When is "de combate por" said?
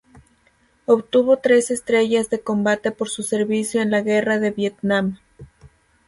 2.31-3.07